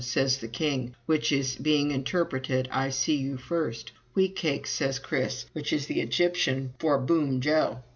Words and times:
says 0.03 0.37
the 0.39 0.47
king; 0.47 0.95
which 1.05 1.31
is 1.31 1.57
being 1.57 1.91
interpreted, 1.91 2.67
'I 2.71 2.89
see 2.89 3.17
you 3.17 3.37
first.' 3.37 3.91
'Wheat 4.15 4.35
cakes,' 4.35 4.71
says 4.71 4.97
Chris, 4.97 5.45
which 5.53 5.71
is 5.71 5.85
the 5.85 6.01
Egyptian 6.01 6.73
for 6.79 6.97
'Boom 6.97 7.39
Joe'"). 7.39 7.83